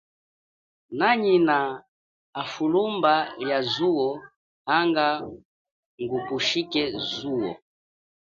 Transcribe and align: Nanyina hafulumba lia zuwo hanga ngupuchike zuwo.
Nanyina 0.99 1.57
hafulumba 2.35 3.13
lia 3.41 3.59
zuwo 3.73 4.09
hanga 4.67 5.05
ngupuchike 6.03 6.83
zuwo. 7.13 7.51